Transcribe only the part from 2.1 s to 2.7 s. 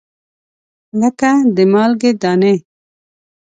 دانې